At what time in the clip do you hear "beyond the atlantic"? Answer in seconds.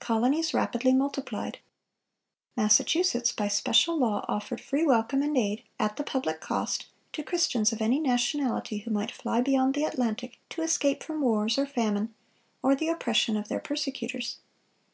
9.42-10.38